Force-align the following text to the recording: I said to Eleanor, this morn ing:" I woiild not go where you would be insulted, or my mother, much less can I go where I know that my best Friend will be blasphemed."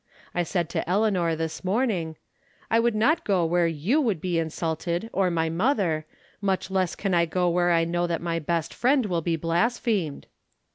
I 0.33 0.41
said 0.41 0.67
to 0.69 0.89
Eleanor, 0.89 1.35
this 1.35 1.63
morn 1.63 1.91
ing:" 1.91 2.15
I 2.71 2.79
woiild 2.79 2.95
not 2.95 3.23
go 3.23 3.45
where 3.45 3.67
you 3.67 4.01
would 4.01 4.19
be 4.19 4.39
insulted, 4.39 5.11
or 5.13 5.29
my 5.29 5.47
mother, 5.47 6.07
much 6.41 6.71
less 6.71 6.95
can 6.95 7.13
I 7.13 7.27
go 7.27 7.47
where 7.49 7.71
I 7.71 7.85
know 7.85 8.07
that 8.07 8.19
my 8.19 8.39
best 8.39 8.73
Friend 8.73 9.05
will 9.05 9.21
be 9.21 9.35
blasphemed." 9.35 10.25